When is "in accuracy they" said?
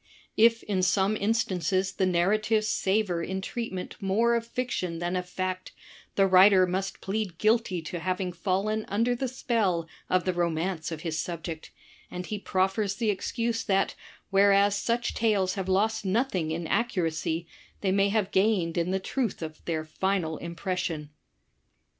16.49-17.91